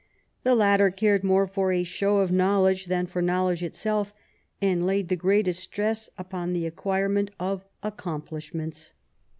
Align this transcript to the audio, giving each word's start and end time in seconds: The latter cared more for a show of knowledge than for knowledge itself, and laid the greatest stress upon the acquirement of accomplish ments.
The 0.41 0.55
latter 0.55 0.89
cared 0.89 1.23
more 1.23 1.45
for 1.45 1.71
a 1.71 1.83
show 1.83 2.17
of 2.21 2.31
knowledge 2.31 2.87
than 2.87 3.05
for 3.05 3.21
knowledge 3.21 3.61
itself, 3.61 4.15
and 4.59 4.83
laid 4.83 5.09
the 5.09 5.15
greatest 5.15 5.59
stress 5.59 6.09
upon 6.17 6.53
the 6.53 6.65
acquirement 6.65 7.29
of 7.39 7.65
accomplish 7.83 8.51
ments. 8.51 8.93